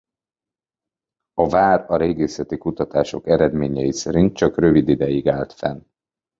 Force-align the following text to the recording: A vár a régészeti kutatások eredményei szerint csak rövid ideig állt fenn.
A 1.33 1.49
vár 1.49 1.85
a 1.87 1.97
régészeti 1.97 2.57
kutatások 2.57 3.27
eredményei 3.27 3.91
szerint 3.91 4.35
csak 4.35 4.57
rövid 4.59 4.87
ideig 4.89 5.27
állt 5.27 5.53
fenn. 5.53 5.79